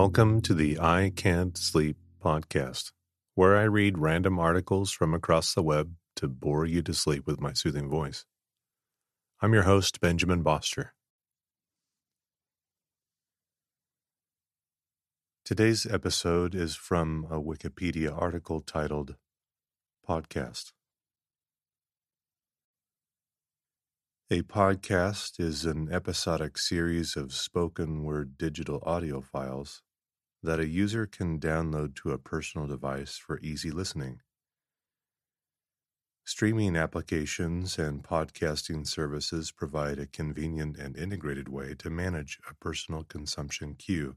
[0.00, 2.92] Welcome to the I Can't Sleep podcast,
[3.34, 7.40] where I read random articles from across the web to bore you to sleep with
[7.40, 8.26] my soothing voice.
[9.40, 10.92] I'm your host, Benjamin Boster.
[15.46, 19.16] Today's episode is from a Wikipedia article titled
[20.06, 20.72] Podcast.
[24.28, 29.82] A podcast is an episodic series of spoken word digital audio files
[30.42, 34.22] that a user can download to a personal device for easy listening.
[36.24, 43.04] Streaming applications and podcasting services provide a convenient and integrated way to manage a personal
[43.04, 44.16] consumption queue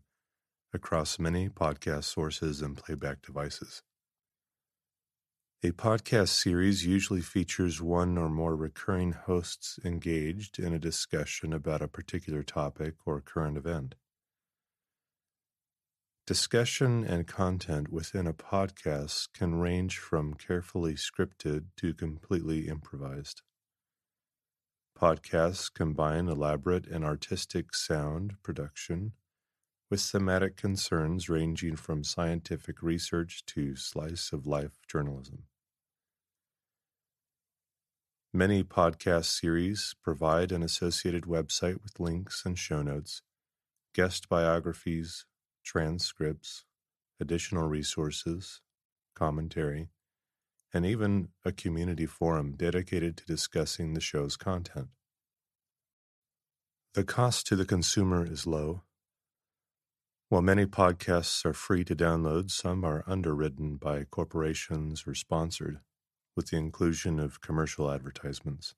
[0.73, 3.83] across many podcast sources and playback devices.
[5.61, 11.81] A podcast series usually features one or more recurring hosts engaged in a discussion about
[11.81, 13.95] a particular topic or current event.
[16.25, 23.41] Discussion and content within a podcast can range from carefully scripted to completely improvised.
[24.97, 29.11] Podcasts combine elaborate and artistic sound production
[29.89, 35.48] with thematic concerns ranging from scientific research to slice of life journalism.
[38.33, 43.23] Many podcast series provide an associated website with links and show notes,
[43.95, 45.25] guest biographies,
[45.65, 46.63] transcripts,
[47.19, 48.61] additional resources,
[49.15, 49.89] commentary,
[50.71, 54.89] and even a community forum dedicated to discussing the show's content.
[56.93, 58.83] The cost to the consumer is low.
[60.27, 65.79] While many podcasts are free to download, some are underwritten by corporations or sponsored
[66.39, 68.73] with the inclusion of commercial advertisements.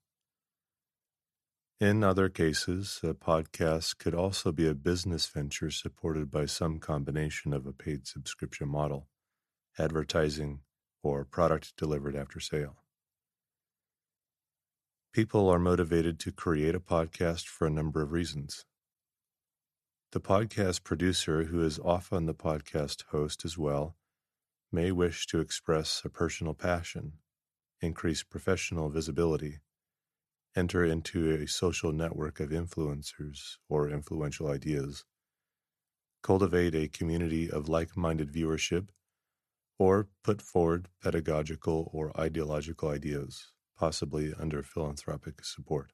[1.78, 7.52] In other cases, a podcast could also be a business venture supported by some combination
[7.52, 9.06] of a paid subscription model,
[9.78, 10.62] advertising,
[11.04, 12.78] or product delivered after sale.
[15.12, 18.64] People are motivated to create a podcast for a number of reasons.
[20.10, 23.94] The podcast producer, who is often the podcast host as well,
[24.72, 27.12] may wish to express a personal passion
[27.82, 29.60] increase professional visibility,
[30.56, 35.04] enter into a social network of influencers or influential ideas,
[36.22, 38.88] cultivate a community of like minded viewership,
[39.78, 45.92] or put forward pedagogical or ideological ideas, possibly under philanthropic support.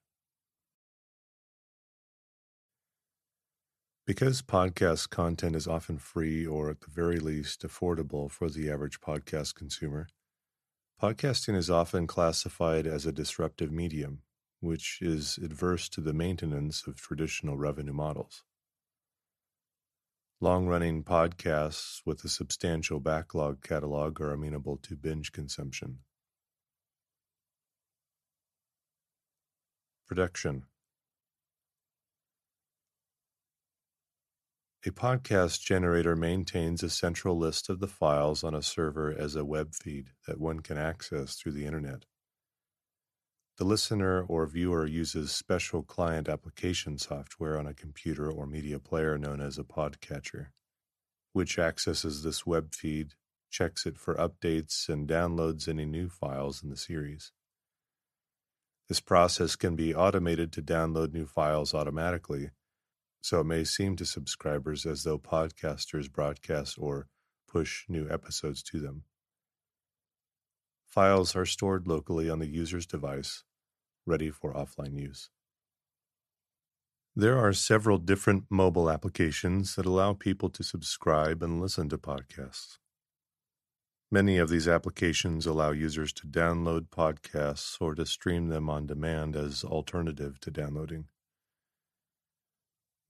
[4.07, 9.01] Because podcast content is often free or at the very least affordable for the average
[9.01, 10.09] podcast consumer,
[11.01, 14.23] Podcasting is often classified as a disruptive medium,
[14.59, 18.43] which is adverse to the maintenance of traditional revenue models.
[20.41, 25.99] Long running podcasts with a substantial backlog catalog are amenable to binge consumption.
[30.09, 30.65] Production
[34.87, 39.45] A podcast generator maintains a central list of the files on a server as a
[39.45, 42.05] web feed that one can access through the Internet.
[43.57, 49.19] The listener or viewer uses special client application software on a computer or media player
[49.19, 50.51] known as a podcatcher,
[51.33, 53.15] which accesses this web feed,
[53.51, 57.33] checks it for updates, and downloads any new files in the series.
[58.89, 62.51] This process can be automated to download new files automatically
[63.21, 67.07] so it may seem to subscribers as though podcasters broadcast or
[67.49, 69.05] push new episodes to them.
[70.87, 73.45] Files are stored locally on the user's device,
[74.07, 75.31] ready for offline use.
[77.15, 82.79] There are several different mobile applications that allow people to subscribe and listen to podcasts.
[84.11, 89.37] Many of these applications allow users to download podcasts or to stream them on demand
[89.37, 91.09] as alternative to downloading.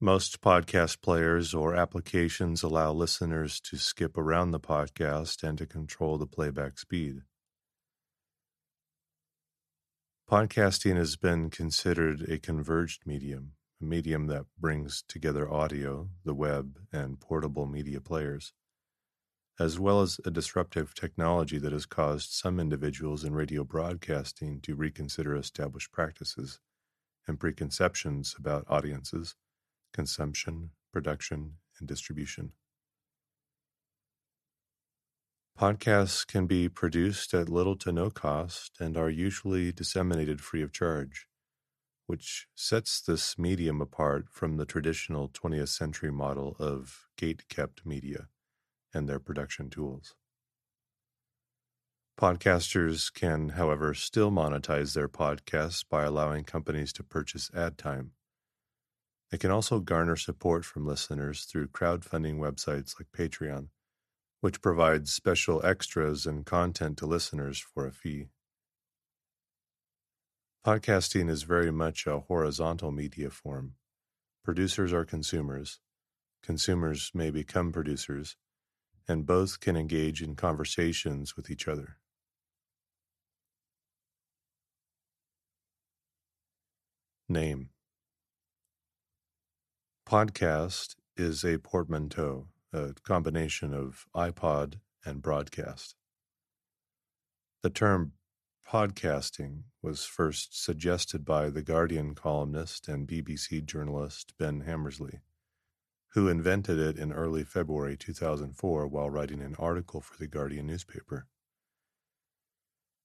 [0.01, 6.19] Most podcast players or applications allow listeners to skip around the podcast and to control
[6.19, 7.23] the playback speed.
[10.31, 16.79] Podcasting has been considered a converged medium, a medium that brings together audio, the web,
[16.93, 18.53] and portable media players,
[19.59, 24.77] as well as a disruptive technology that has caused some individuals in radio broadcasting to
[24.77, 26.61] reconsider established practices
[27.27, 29.35] and preconceptions about audiences
[29.99, 32.53] consumption, production, and distribution.
[35.59, 40.73] Podcasts can be produced at little to no cost and are usually disseminated free of
[40.73, 41.27] charge,
[42.07, 48.29] which sets this medium apart from the traditional 20th century model of gate kept media
[48.95, 50.15] and their production tools.
[52.17, 58.13] Podcasters can, however, still monetize their podcasts by allowing companies to purchase ad time.
[59.31, 63.69] They can also garner support from listeners through crowdfunding websites like Patreon,
[64.41, 68.29] which provides special extras and content to listeners for a fee.
[70.65, 73.75] Podcasting is very much a horizontal media form.
[74.45, 75.81] Producers are consumers,
[76.43, 78.37] consumers may become producers,
[79.07, 81.99] and both can engage in conversations with each other.
[87.29, 87.71] Name
[90.09, 95.97] Podcast is a portmanteau, a combination of iPod and broadcast.
[97.63, 98.13] The term
[98.67, 105.21] podcasting was first suggested by The Guardian columnist and BBC journalist Ben Hammersley,
[106.15, 111.27] who invented it in early February 2004 while writing an article for The Guardian newspaper.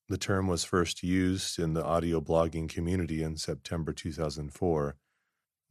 [0.08, 4.96] The term was first used in the audio blogging community in September 2004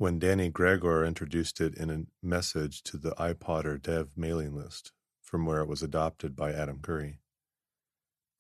[0.03, 4.91] when Dannie Gregoire introduced it in a message to the iPodder dev mailing list,
[5.21, 7.21] from where it was adopted by Adam Curry.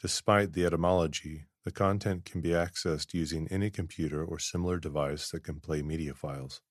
[0.00, 5.44] Despite the etymology, the content can be accessed using any computer or similar device that
[5.44, 6.62] can play media files.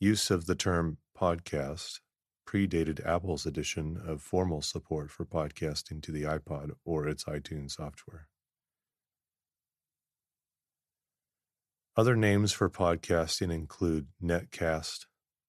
[0.00, 2.00] Use of the term podcast
[2.48, 8.28] predated Apple's addition of formal support for podcasting to the iPod or its iTunes software.
[11.98, 15.06] Other names for podcasting include netcast,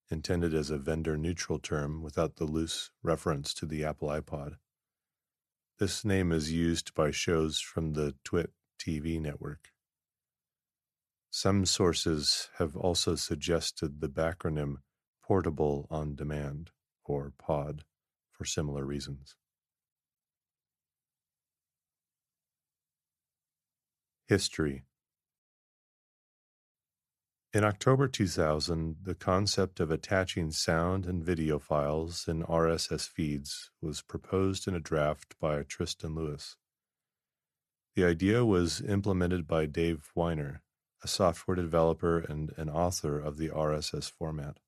[0.10, 4.56] intended as a vendor neutral term without the loose reference to the Apple iPod.
[5.78, 8.50] This name is used by shows from the TWiT
[8.80, 9.69] TV network.
[11.30, 14.78] Some sources have also suggested the backronym
[15.24, 16.72] Portable on Demand
[17.06, 17.84] or POD
[18.31, 19.36] for similar reasons.
[24.25, 24.86] History
[27.51, 34.04] In October 2000, the concept of attaching sound and video files in RSS feeds was
[34.04, 36.56] proposed in a draft by Tristan Louis.
[37.96, 40.60] The idea was implemented by Dave Winer,
[41.04, 44.60] a software developer and an author of the RSS format.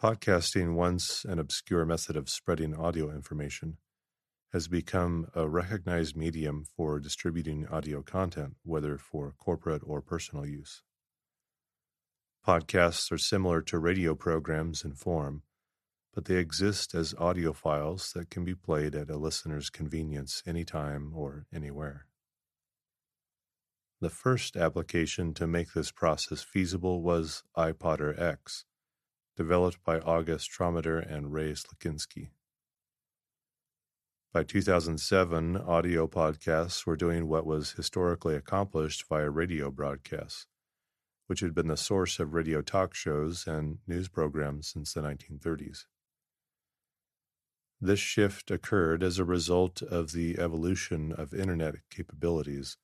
[0.00, 3.78] Podcasting, once an obscure method of spreading audio information,
[4.52, 10.82] has become a recognized medium for distributing audio content, whether for corporate or personal use.
[12.46, 15.42] Podcasts are similar to radio programs in form,
[16.14, 21.12] but they exist as audio files that can be played at a listener's convenience anytime
[21.14, 22.06] or anywhere.
[24.00, 28.64] The first application to make this process feasible was iPodder X,
[29.36, 32.30] developed by August Trometer and Ray Slakinski.
[34.30, 40.46] By 2007, audio podcasts were doing what was historically accomplished via radio broadcasts,
[41.28, 45.86] which had been the source of radio talk shows and news programs since the 1930s.
[47.80, 52.76] This shift occurred as a result of the evolution of Internet capabilities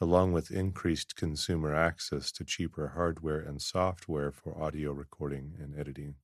[0.00, 6.14] along with increased consumer access to cheaper hardware and software for audio recording and editing.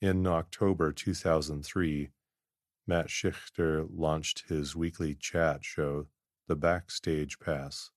[0.00, 2.10] In October 2003,
[2.90, 6.08] Matt Schichter launched his weekly chat show,
[6.48, 7.92] The Backstage Pass.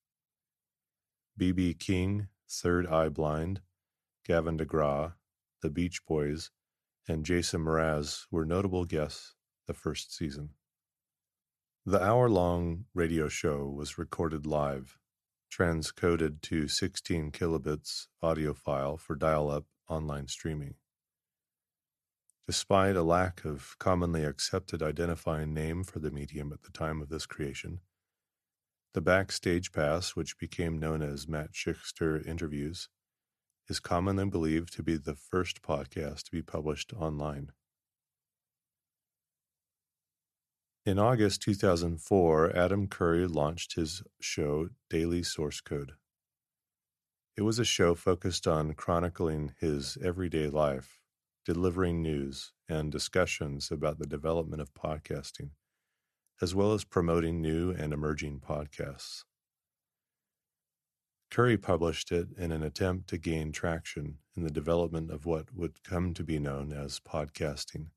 [1.36, 1.74] B.B.
[1.74, 3.62] King, Third Eye Blind,
[4.24, 5.14] Gavin DeGraw,
[5.64, 6.52] The Beach Boys,
[7.08, 9.34] and Jason Mraz were notable guests
[9.66, 10.52] the first season.
[11.88, 15.00] The hour long radio show was recorded live,
[15.52, 20.76] transcoded to 16 kilobits audio file for dial up online streaming.
[22.46, 27.08] Despite a lack of commonly accepted identifying name for the medium at the time of
[27.08, 27.80] this creation,
[28.94, 32.90] the Backstage Pass, which became known as Matt Schichter Interviews,
[33.70, 37.52] is commonly believed to be the first podcast to be published online.
[40.86, 45.94] In August 2004, Adam Curry launched his show Daily Source Code.
[47.38, 51.00] It was a show focused on chronicling his everyday life,
[51.46, 55.50] delivering news and discussions about the development of podcasting,
[56.42, 59.24] as well as promoting new and emerging podcasts.
[61.30, 65.84] Curry published it in an attempt to gain traction in the development of what would
[65.84, 67.88] come to be known as podcasting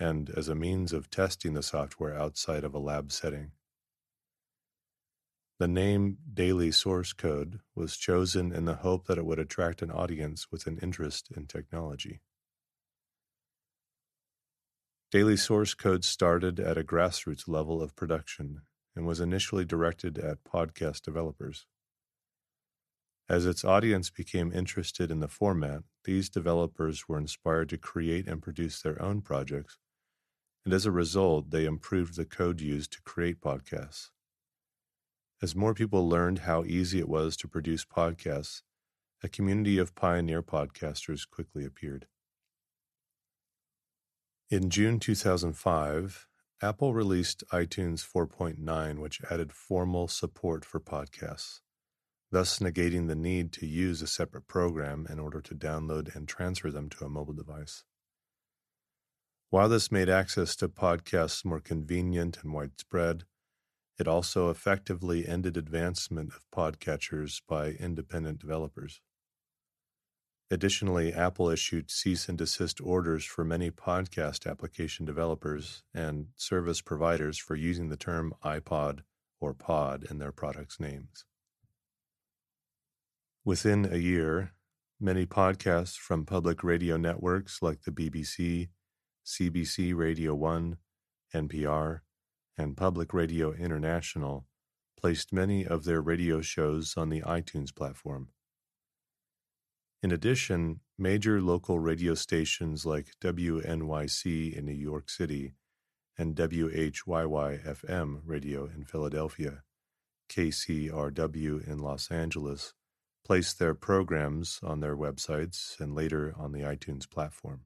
[0.00, 3.52] and as a means of testing the software outside of a lab setting.
[5.58, 9.90] The name Daily Source Code was chosen in the hope that it would attract an
[9.90, 12.20] audience with an interest in technology.
[15.12, 18.62] Daily Source Code started at a grassroots level of production
[18.96, 21.66] and was initially directed at podcast developers.
[23.28, 28.40] As its audience became interested in the format, these developers were inspired to create and
[28.40, 29.76] produce their own projects,
[30.64, 34.08] and as a result, they improved the code used to create podcasts.
[35.42, 38.62] As more people learned how easy it was to produce podcasts,
[39.22, 42.06] a community of pioneer podcasters quickly appeared.
[44.52, 46.28] In June 2005,
[46.60, 51.60] Apple released iTunes 4.9, which added formal support for podcasts,
[52.30, 56.70] thus negating the need to use a separate program in order to download and transfer
[56.70, 57.84] them to a mobile device.
[59.48, 63.24] While this made access to podcasts more convenient and widespread,
[63.98, 69.00] it also effectively ended advancement of podcatchers by independent developers.
[70.52, 77.38] Additionally, Apple issued cease and desist orders for many podcast application developers and service providers
[77.38, 78.98] for using the term iPod
[79.40, 81.24] or pod in their products' names.
[83.46, 84.52] Within a year,
[85.00, 88.68] many podcasts from public radio networks like the BBC,
[89.24, 90.76] CBC Radio 1,
[91.34, 92.00] NPR,
[92.58, 94.44] and Public Radio International
[95.00, 98.28] placed many of their radio shows on the iTunes platform.
[100.02, 105.54] In addition, major local radio stations like WNYC in New York City
[106.18, 109.62] and WHYY FM radio in Philadelphia,
[110.28, 112.74] KCRW in Los Angeles,
[113.24, 117.60] placed their programs on their websites and later on the iTunes platform.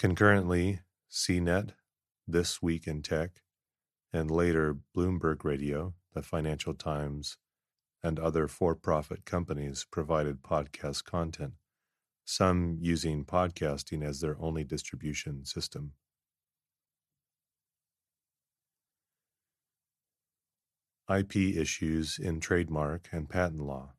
[0.00, 1.70] Concurrently, CNET,
[2.26, 3.42] this Week in Tech,
[4.12, 7.36] and later Bloomberg Radio, the Financial Times,
[8.02, 11.54] and other for profit companies provided podcast content,
[12.24, 15.92] some using podcasting as their only distribution system.
[21.08, 23.94] IP issues in trademark and patent law,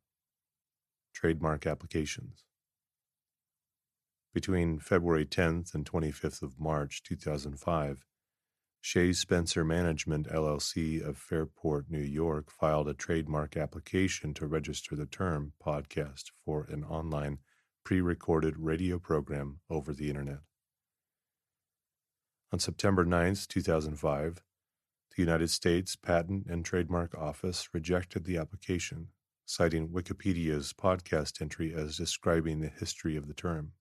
[1.13, 2.45] trademark applications.
[4.33, 8.05] Between February 10th and 25th of March 2005,
[8.83, 15.05] Shae Spencer Management LLC of Fairport, New York filed a trademark application to register the
[15.05, 17.37] term podcast for an online
[17.83, 20.39] pre recorded radio program over the Internet.
[22.51, 24.41] On September 9, 2005,
[25.15, 29.09] the United States Patent and Trademark Office rejected the application,
[29.45, 33.73] citing Wikipedia's podcast entry as describing the history of the term.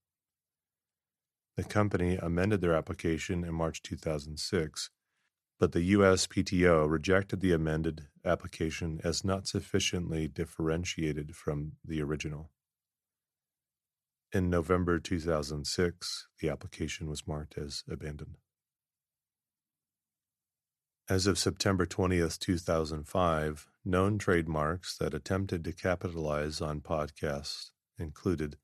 [1.57, 4.91] The company amended their application in March 2006,
[5.59, 12.51] but the USPTO rejected the amended application as not sufficiently differentiated from the original.
[14.33, 18.39] In November 2006, the application was marked as abandoned.
[21.09, 28.57] As of September 20th, 2005, known trademarks that attempted to capitalize on podcasts included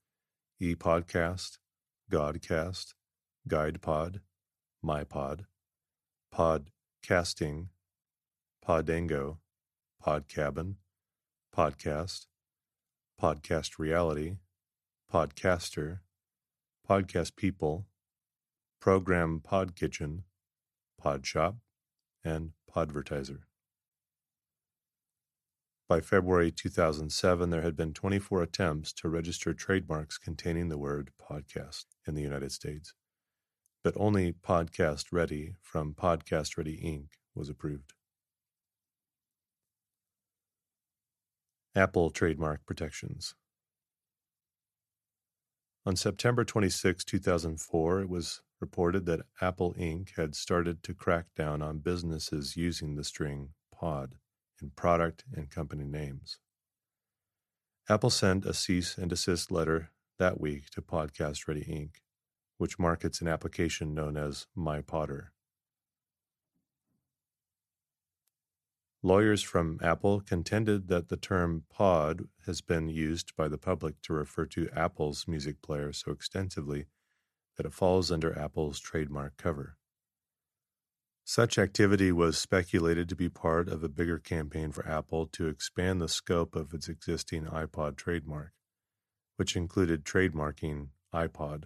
[0.62, 1.58] ePodcast,
[2.10, 2.94] Godcast,
[3.48, 4.20] GuidePod,
[4.84, 5.46] MyPod,
[6.32, 7.68] Podcasting,
[8.64, 9.38] Podango,
[10.04, 10.76] Podcabin,
[11.56, 12.26] Podcast,
[13.20, 14.36] Podcast Reality,
[15.12, 16.00] Podcaster,
[16.88, 17.86] Podcast People,
[18.80, 20.22] Program Pod Podkitchen,
[21.02, 21.56] Podshop,
[22.24, 23.40] and Podvertiser.
[25.88, 31.84] By February 2007, there had been 24 attempts to register trademarks containing the word podcast
[32.08, 32.92] in the United States,
[33.84, 37.10] but only Podcast Ready from Podcast Ready Inc.
[37.36, 37.92] was approved.
[41.76, 43.36] Apple trademark protections.
[45.84, 50.16] On September 26, 2004, it was reported that Apple Inc.
[50.16, 54.16] had started to crack down on businesses using the string pod
[54.60, 56.38] in product and company names.
[57.88, 62.00] Apple sent a cease and desist letter that week to Podcast Ready Inc.,
[62.58, 65.28] which markets an application known as MyPodder.
[69.02, 74.12] Lawyers from Apple contended that the term pod has been used by the public to
[74.12, 76.86] refer to Apple's music player so extensively
[77.56, 79.76] that it falls under Apple's trademark cover.
[81.28, 86.00] Such activity was speculated to be part of a bigger campaign for Apple to expand
[86.00, 88.52] the scope of its existing iPod trademark,
[89.34, 91.64] which included trademarking iPod,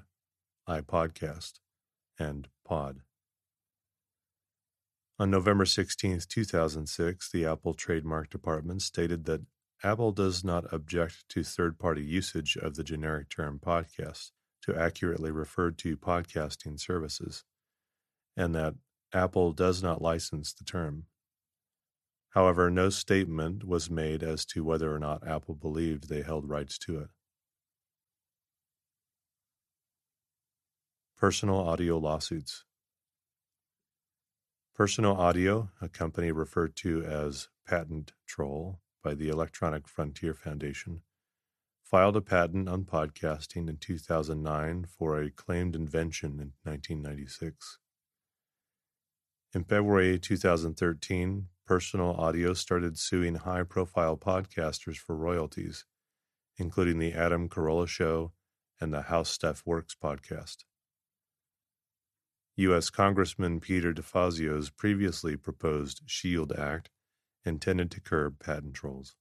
[0.67, 1.61] iPodcast,
[2.19, 3.01] and Pod.
[5.19, 9.43] On November 16, 2006, the Apple Trademark Department stated that
[9.85, 14.31] Apple does not object to third party usage of the generic term podcast
[14.63, 17.45] to accurately refer to podcasting services,
[18.39, 18.77] and that
[19.13, 21.07] Apple does not license the term.
[22.31, 26.79] However, no statement was made as to whether or not Apple believed they held rights
[26.79, 27.09] to it.
[31.17, 32.65] Personal audio lawsuits.
[34.81, 41.03] Personal Audio, a company referred to as Patent Troll by the Electronic Frontier Foundation,
[41.83, 47.77] filed a patent on podcasting in 2009 for a claimed invention in 1996.
[49.53, 55.85] In February 2013, Personal Audio started suing high profile podcasters for royalties,
[56.57, 58.31] including The Adam Carolla Show
[58.81, 60.59] and the HowStuffWorks podcast.
[62.59, 62.91] U.S.
[62.91, 66.91] Congressman Peter DeFazio's previously proposed SHIELD Act
[67.45, 69.17] intended to curb patent trolls.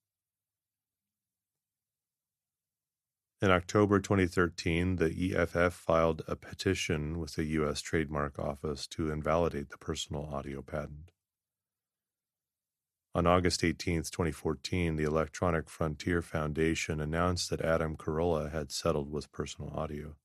[3.42, 7.80] In October 2013, the EFF filed a petition with the U.S.
[7.80, 11.12] Trademark Office to invalidate the personal audio patent.
[13.16, 19.32] On August 18, 2014, the Electronic Frontier Foundation announced that Adam Carolla had settled with
[19.32, 20.18] Personal Audio.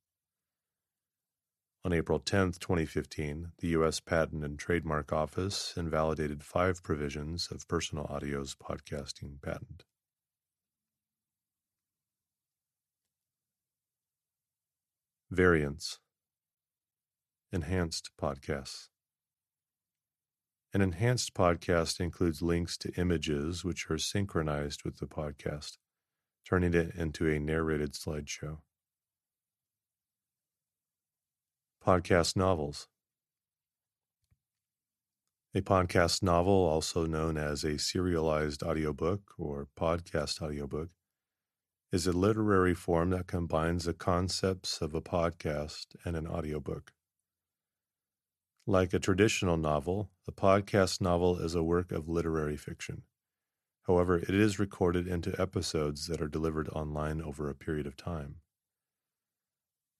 [1.84, 4.00] On April 10, 2015, the U.S.
[4.00, 9.84] Patent and Trademark Office invalidated five provisions of Personal Audio's podcasting patent.
[15.34, 15.98] Variants
[17.52, 18.86] Enhanced podcasts.
[20.72, 25.78] An enhanced podcast includes links to images which are synchronized with the podcast,
[26.48, 28.58] turning it into a narrated slideshow.
[31.84, 32.86] Podcast novels.
[35.52, 40.90] A podcast novel, also known as a serialized audiobook or podcast audiobook,
[41.94, 46.92] is a literary form that combines the concepts of a podcast and an audiobook.
[48.66, 53.02] Like a traditional novel, the podcast novel is a work of literary fiction.
[53.86, 58.40] However, it is recorded into episodes that are delivered online over a period of time.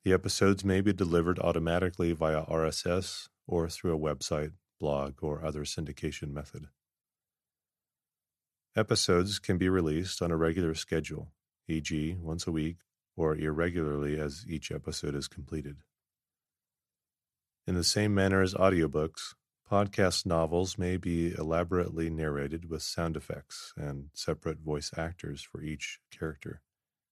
[0.05, 5.63] The episodes may be delivered automatically via RSS or through a website, blog, or other
[5.63, 6.67] syndication method.
[8.75, 11.29] Episodes can be released on a regular schedule,
[11.69, 12.77] e.g., once a week,
[13.17, 15.77] or irregularly as each episode is completed.
[17.67, 19.35] In the same manner as audiobooks,
[19.71, 26.01] podcast novels may be elaborately narrated with sound effects and separate voice actors for each
[26.11, 26.61] character,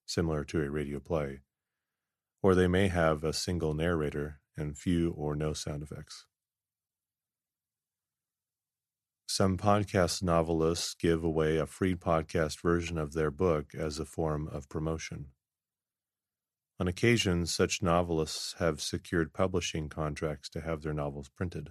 [0.05, 1.41] similar to a radio play,
[2.43, 6.27] or they may have a single narrator and few or no sound effects.
[9.35, 14.47] Some podcast novelists give away a free podcast version of their book as a form
[14.47, 15.29] of promotion.
[16.79, 21.71] On occasion, such novelists have secured publishing contracts to have their novels printed.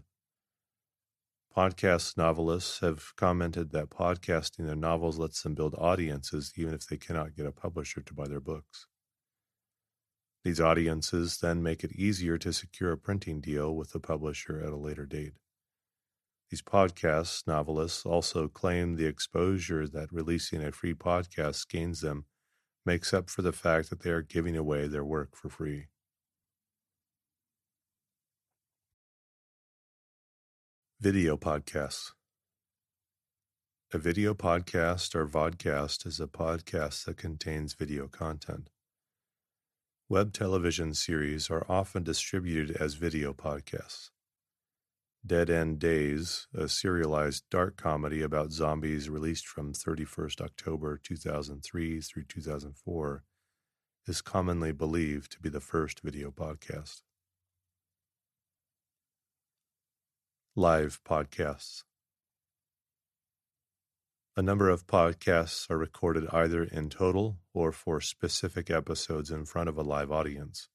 [1.56, 6.97] Podcast novelists have commented that podcasting their novels lets them build audiences even if they
[6.97, 8.88] cannot get a publisher to buy their books.
[10.43, 14.74] These audiences then make it easier to secure a printing deal with the publisher at
[14.74, 15.34] a later date.
[16.51, 22.25] These podcast novelists also claim the exposure that releasing a free podcast gains them
[22.85, 25.85] makes up for the fact that they are giving away their work for free.
[30.99, 32.11] Video podcasts.
[33.93, 38.69] A video podcast or vodcast is a podcast that contains video content.
[40.09, 44.09] Web television series are often distributed as video podcasts.
[45.23, 52.23] Dead End Days, a serialized dark comedy about zombies released from 31st October 2003 through
[52.23, 53.23] 2004,
[54.07, 57.03] is commonly believed to be the first video podcast.
[60.55, 61.84] Live podcasts.
[64.36, 69.69] A number of podcasts are recorded either in total or for specific episodes in front
[69.69, 70.70] of a live audience.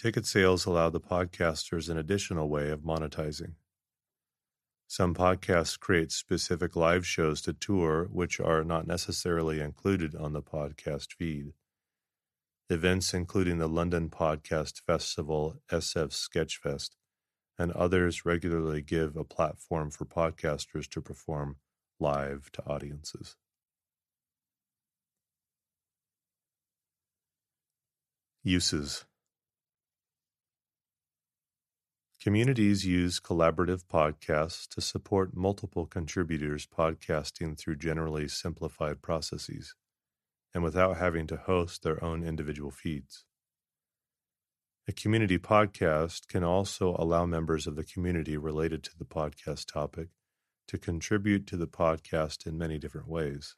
[0.00, 3.52] Ticket sales allow the podcasters an additional way of monetizing.
[4.88, 10.40] Some podcasts create specific live shows to tour, which are not necessarily included on the
[10.40, 11.52] podcast feed.
[12.70, 16.92] Events including the London Podcast Festival, SF Sketchfest,
[17.58, 21.56] and others regularly give a platform for podcasters to perform
[21.98, 23.36] live to audiences.
[28.42, 29.04] Uses
[32.20, 39.74] Communities use collaborative podcasts to support multiple contributors podcasting through generally simplified processes
[40.52, 43.24] and without having to host their own individual feeds.
[44.86, 50.08] A community podcast can also allow members of the community related to the podcast topic
[50.68, 53.56] to contribute to the podcast in many different ways.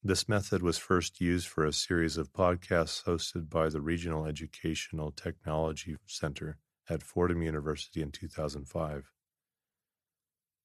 [0.00, 5.10] This method was first used for a series of podcasts hosted by the Regional Educational
[5.10, 9.12] Technology Center at Fordham University in 2005.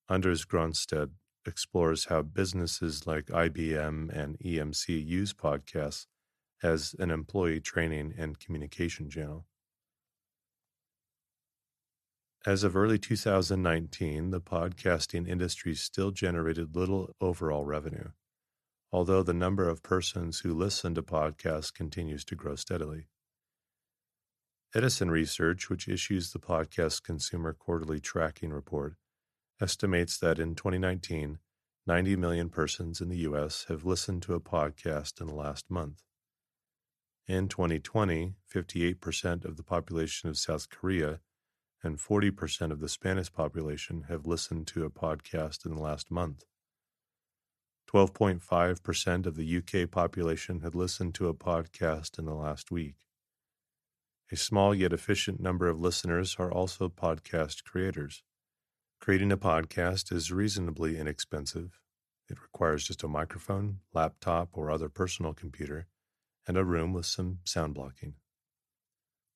[0.10, 1.12] Anders Gronstedt
[1.46, 6.08] explores how businesses like IBM and EMC use podcasts
[6.62, 9.46] as an employee training and communication channel.
[12.46, 18.10] As of early 2019, the podcasting industry still generated little overall revenue,
[18.92, 23.08] although the number of persons who listen to podcasts continues to grow steadily.
[24.76, 28.96] Edison Research, which issues the Podcast Consumer Quarterly Tracking Report,
[29.62, 31.38] estimates that in 2019,
[31.86, 33.68] 90 million persons in the U.S.
[33.70, 36.02] have listened to a podcast in the last month.
[37.28, 41.20] In 2020, 58% of the population of South Korea
[41.84, 46.46] and 40% of the Spanish population have listened to a podcast in the last month.
[47.94, 52.96] 12.5% of the UK population had listened to a podcast in the last week.
[54.32, 58.24] A small yet efficient number of listeners are also podcast creators.
[59.00, 61.82] Creating a podcast is reasonably inexpensive.
[62.30, 65.88] It requires just a microphone, laptop, or other personal computer,
[66.48, 68.16] and a room with some sound blocking.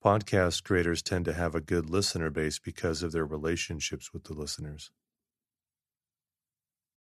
[0.03, 4.33] Podcast creators tend to have a good listener base because of their relationships with the
[4.33, 4.91] listeners.